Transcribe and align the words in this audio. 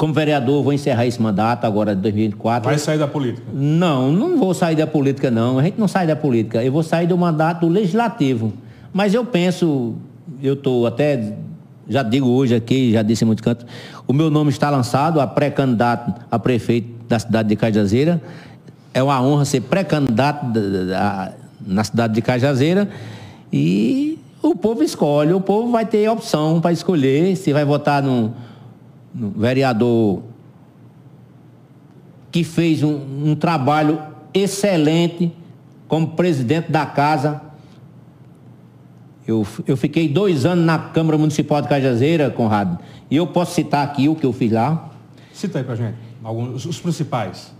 como 0.00 0.14
vereador, 0.14 0.62
vou 0.62 0.72
encerrar 0.72 1.04
esse 1.04 1.20
mandato 1.20 1.66
agora 1.66 1.94
de 1.94 2.00
2024. 2.00 2.70
Vai 2.70 2.78
sair 2.78 2.96
da 2.96 3.06
política? 3.06 3.46
Não, 3.52 4.10
não 4.10 4.38
vou 4.38 4.54
sair 4.54 4.74
da 4.74 4.86
política, 4.86 5.30
não. 5.30 5.58
A 5.58 5.62
gente 5.62 5.78
não 5.78 5.86
sai 5.86 6.06
da 6.06 6.16
política. 6.16 6.64
Eu 6.64 6.72
vou 6.72 6.82
sair 6.82 7.06
do 7.06 7.18
mandato 7.18 7.68
legislativo. 7.68 8.50
Mas 8.94 9.12
eu 9.12 9.26
penso, 9.26 9.92
eu 10.42 10.54
estou 10.54 10.86
até, 10.86 11.34
já 11.86 12.02
digo 12.02 12.26
hoje 12.28 12.54
aqui, 12.54 12.92
já 12.92 13.02
disse 13.02 13.24
em 13.24 13.26
muitos 13.26 13.44
cantos, 13.44 13.66
o 14.08 14.14
meu 14.14 14.30
nome 14.30 14.48
está 14.48 14.70
lançado 14.70 15.20
a 15.20 15.26
pré-candidato 15.26 16.14
a 16.30 16.38
prefeito 16.38 16.88
da 17.06 17.18
cidade 17.18 17.50
de 17.50 17.56
Cajazeira. 17.56 18.22
É 18.94 19.02
uma 19.02 19.20
honra 19.20 19.44
ser 19.44 19.60
pré-candidato 19.60 20.46
na 21.60 21.84
cidade 21.84 22.14
de 22.14 22.22
Cajazeira. 22.22 22.88
E 23.52 24.18
o 24.42 24.54
povo 24.54 24.82
escolhe, 24.82 25.34
o 25.34 25.42
povo 25.42 25.70
vai 25.70 25.84
ter 25.84 26.08
opção 26.08 26.58
para 26.58 26.72
escolher 26.72 27.36
se 27.36 27.52
vai 27.52 27.66
votar 27.66 28.02
no 28.02 28.32
vereador 29.14 30.22
que 32.30 32.44
fez 32.44 32.82
um, 32.82 33.30
um 33.30 33.34
trabalho 33.34 34.00
excelente 34.32 35.32
como 35.88 36.08
presidente 36.08 36.70
da 36.70 36.86
casa. 36.86 37.42
Eu, 39.26 39.46
eu 39.66 39.76
fiquei 39.76 40.08
dois 40.08 40.44
anos 40.44 40.64
na 40.64 40.78
Câmara 40.78 41.18
Municipal 41.18 41.60
de 41.60 41.68
Cajazeira, 41.68 42.30
Conrado, 42.30 42.78
e 43.10 43.16
eu 43.16 43.26
posso 43.26 43.54
citar 43.54 43.84
aqui 43.84 44.08
o 44.08 44.14
que 44.14 44.24
eu 44.24 44.32
fiz 44.32 44.52
lá. 44.52 44.90
Cita 45.32 45.58
aí 45.58 45.64
pra 45.64 45.74
gente, 45.74 45.96
alguns, 46.22 46.64
os 46.64 46.80
principais. 46.80 47.52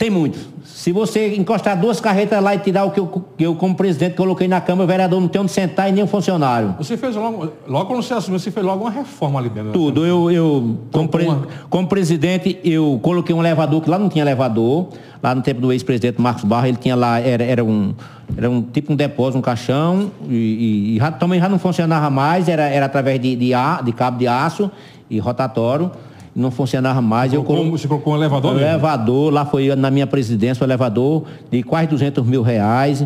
Tem 0.00 0.08
muitos. 0.08 0.40
Se 0.64 0.92
você 0.92 1.34
encostar 1.34 1.78
duas 1.78 2.00
carretas 2.00 2.42
lá 2.42 2.54
e 2.54 2.58
tirar 2.58 2.84
o 2.84 2.90
que 2.90 2.98
eu, 2.98 3.24
eu 3.38 3.54
como 3.54 3.74
presidente, 3.74 4.16
coloquei 4.16 4.48
na 4.48 4.58
Câmara, 4.58 4.84
o 4.84 4.86
vereador 4.86 5.20
não 5.20 5.28
tem 5.28 5.42
onde 5.42 5.52
sentar 5.52 5.90
e 5.90 5.92
nem 5.92 6.02
um 6.02 6.06
funcionário. 6.06 6.74
Você 6.78 6.96
fez 6.96 7.14
logo, 7.14 7.52
logo 7.68 7.84
quando 7.84 8.02
você 8.02 8.14
assumiu, 8.14 8.38
você 8.38 8.50
fez 8.50 8.64
logo 8.64 8.82
uma 8.84 8.90
reforma 8.90 9.38
ali 9.38 9.50
dentro. 9.50 9.72
Tudo. 9.72 10.06
Eu, 10.06 10.30
eu 10.30 10.78
como, 10.90 11.06
pre, 11.06 11.26
como 11.68 11.86
presidente, 11.86 12.58
eu 12.64 12.98
coloquei 13.02 13.34
um 13.34 13.40
elevador, 13.40 13.82
que 13.82 13.90
lá 13.90 13.98
não 13.98 14.08
tinha 14.08 14.24
elevador. 14.24 14.88
Lá 15.22 15.34
no 15.34 15.42
tempo 15.42 15.60
do 15.60 15.70
ex-presidente 15.70 16.18
Marcos 16.18 16.44
Barra, 16.44 16.68
ele 16.68 16.78
tinha 16.78 16.96
lá, 16.96 17.20
era, 17.20 17.44
era, 17.44 17.62
um, 17.62 17.94
era 18.34 18.48
um 18.48 18.62
tipo 18.62 18.94
um 18.94 18.96
depósito, 18.96 19.36
um 19.36 19.42
caixão, 19.42 20.10
e, 20.30 20.94
e 20.94 20.98
já, 20.98 21.10
também 21.12 21.38
já 21.38 21.46
não 21.46 21.58
funcionava 21.58 22.08
mais, 22.08 22.48
era, 22.48 22.62
era 22.62 22.86
através 22.86 23.20
de, 23.20 23.36
de, 23.36 23.52
a, 23.52 23.82
de 23.82 23.92
cabo 23.92 24.16
de 24.16 24.26
aço 24.26 24.70
e 25.10 25.18
rotatório 25.18 25.90
não 26.34 26.50
funcionava 26.50 27.00
mais. 27.00 27.32
Colocou, 27.32 27.56
eu 27.56 27.62
colo... 27.62 27.78
Você 27.78 27.88
colocou 27.88 28.12
um 28.12 28.16
elevador? 28.16 28.52
Um 28.52 28.54
mesmo? 28.54 28.68
elevador, 28.68 29.32
lá 29.32 29.44
foi 29.44 29.74
na 29.74 29.90
minha 29.90 30.06
presidência, 30.06 30.62
um 30.64 30.66
elevador 30.66 31.24
de 31.50 31.62
quase 31.62 31.88
200 31.88 32.24
mil 32.26 32.42
reais. 32.42 33.04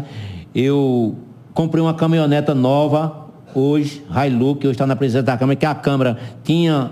Eu 0.55 1.17
comprei 1.53 1.83
uma 1.83 1.95
caminhoneta 1.95 2.55
nova, 2.55 3.25
hoje, 3.55 4.05
Hilux, 4.11 4.61
que 4.61 4.67
hoje 4.67 4.75
está 4.75 4.87
na 4.87 4.97
presidência 4.97 5.23
da 5.23 5.37
Câmara, 5.37 5.57
que 5.57 5.67
a 5.67 5.75
Câmara 5.75 6.19
tinha 6.43 6.91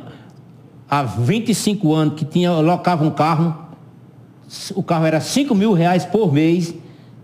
há 0.88 1.02
25 1.02 1.94
anos 1.94 2.14
que 2.14 2.24
tinha, 2.24 2.52
locava 2.52 3.04
um 3.04 3.10
carro, 3.10 3.56
o 4.74 4.82
carro 4.82 5.06
era 5.06 5.20
5 5.20 5.54
mil 5.54 5.72
reais 5.72 6.04
por 6.04 6.32
mês, 6.32 6.74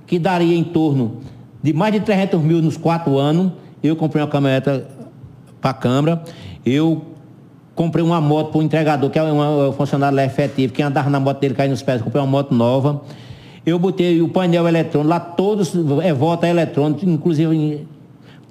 que 0.06 0.18
daria 0.18 0.56
em 0.56 0.64
torno 0.64 1.18
de 1.62 1.72
mais 1.72 1.92
de 1.92 2.00
300 2.00 2.40
mil 2.40 2.62
nos 2.62 2.76
quatro 2.76 3.18
anos. 3.18 3.52
Eu 3.82 3.94
comprei 3.94 4.22
uma 4.22 4.28
caminhoneta 4.28 4.88
para 5.60 5.70
a 5.70 5.74
Câmara. 5.74 6.22
Eu 6.64 7.02
Comprei 7.78 8.04
uma 8.04 8.20
moto 8.20 8.50
para 8.50 8.58
o 8.58 8.62
entregador, 8.64 9.08
que 9.08 9.16
é 9.16 9.22
um, 9.22 9.72
funcionário 9.72 10.16
lá 10.16 10.24
efetivo. 10.24 10.72
Quem 10.72 10.84
andava 10.84 11.08
na 11.08 11.20
moto 11.20 11.38
dele 11.38 11.54
caiu 11.54 11.70
nos 11.70 11.80
pés, 11.80 12.02
comprei 12.02 12.20
uma 12.20 12.26
moto 12.28 12.52
nova. 12.52 13.02
Eu 13.64 13.78
botei 13.78 14.20
o 14.20 14.28
painel 14.28 14.66
eletrônico, 14.66 15.08
lá 15.08 15.20
todos 15.20 15.72
é 16.02 16.12
volta 16.12 16.48
eletrônico, 16.48 17.08
inclusive 17.08 17.86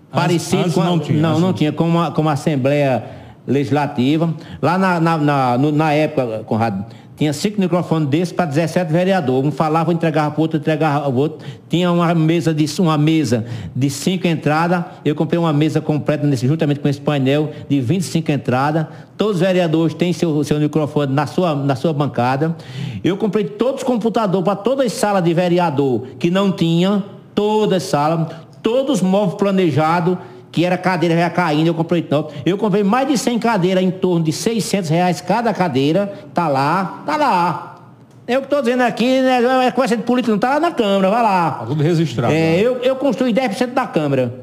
parecido 0.09 0.61
antes, 0.61 0.73
com 0.73 0.81
a, 0.81 0.86
não 0.86 0.98
tinha, 0.98 1.22
não, 1.22 1.39
não 1.42 1.52
tinha, 1.52 1.73
como 1.73 2.00
a, 2.00 2.11
como 2.11 2.30
a 2.30 2.31
Assembleia 2.31 3.03
Legislativa. 3.45 4.33
Lá 4.61 4.78
na, 4.78 4.98
na, 4.98 5.17
na, 5.17 5.58
na 5.58 5.92
época, 5.92 6.44
Conrado, 6.45 6.86
tinha 7.17 7.33
cinco 7.33 7.59
microfones 7.59 8.07
desses 8.07 8.31
para 8.31 8.45
17 8.45 8.93
vereadores. 8.93 9.47
Um 9.47 9.51
falava, 9.51 9.91
entregava 9.91 10.29
para 10.29 10.39
o 10.39 10.41
outro, 10.43 10.59
entregava 10.59 11.01
para 11.01 11.09
o 11.09 11.15
outro. 11.15 11.47
Tinha 11.67 11.91
uma 11.91 12.13
mesa 12.13 12.53
de, 12.53 12.65
uma 12.79 12.95
mesa 12.95 13.43
de 13.75 13.89
cinco 13.89 14.27
entradas. 14.27 14.86
Eu 15.03 15.15
comprei 15.15 15.39
uma 15.39 15.52
mesa 15.52 15.81
completa 15.81 16.27
nesse, 16.27 16.47
juntamente 16.47 16.80
com 16.80 16.87
esse 16.87 17.02
painel 17.02 17.52
de 17.67 17.81
25 17.81 18.31
entradas. 18.31 18.86
Todos 19.17 19.37
os 19.37 19.42
vereadores 19.42 19.95
têm 19.95 20.14
seu, 20.14 20.43
seu 20.43 20.59
microfone 20.59 21.11
na 21.11 21.25
sua, 21.25 21.55
na 21.55 21.75
sua 21.75 21.92
bancada. 21.92 22.55
Eu 23.03 23.17
comprei 23.17 23.45
todos 23.45 23.81
os 23.81 23.83
computadores 23.83 24.45
para 24.45 24.55
todas 24.55 24.86
as 24.86 24.93
salas 24.93 25.23
de 25.23 25.33
vereador 25.33 26.03
que 26.19 26.30
não 26.30 26.52
tinha, 26.52 27.03
todas 27.33 27.77
as 27.77 27.89
salas, 27.89 28.27
todos 28.61 28.97
os 28.97 29.02
móveis 29.02 29.39
planejados 29.39 30.19
que 30.57 30.65
era 30.65 30.75
cadeira 30.75 31.15
já 31.15 31.29
caindo, 31.29 31.67
eu 31.67 31.73
comprei 31.75 32.01
top. 32.01 32.33
Eu 32.43 32.57
comprei 32.57 32.83
mais 32.83 33.07
de 33.07 33.15
100 33.15 33.37
cadeiras, 33.37 33.83
em 33.83 33.91
torno 33.91 34.25
de 34.25 34.31
600 34.31 34.89
reais 34.89 35.21
cada 35.21 35.53
cadeira. 35.53 36.11
Tá 36.33 36.47
lá, 36.47 37.03
tá 37.05 37.15
lá. 37.15 37.75
Eu 38.27 38.39
que 38.39 38.47
estou 38.47 38.59
dizendo 38.63 38.81
aqui, 38.81 39.21
né, 39.21 39.67
é 39.67 39.71
conversa 39.71 39.95
de 39.95 40.01
política, 40.01 40.31
não 40.31 40.39
tá 40.39 40.55
lá 40.55 40.59
na 40.59 40.71
Câmara, 40.71 41.11
vai 41.11 41.21
lá. 41.21 41.51
Tá 41.51 41.65
tudo 41.67 41.83
registrado. 41.83 42.33
É, 42.33 42.59
eu, 42.59 42.77
eu 42.77 42.95
construí 42.95 43.31
10% 43.31 43.67
da 43.67 43.85
Câmara. 43.85 44.33